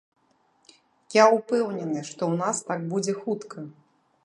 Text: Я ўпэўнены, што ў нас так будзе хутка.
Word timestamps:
Я 1.15 1.23
ўпэўнены, 1.35 1.99
што 2.09 2.21
ў 2.31 2.35
нас 2.41 2.57
так 2.73 2.89
будзе 2.95 3.13
хутка. 3.21 3.57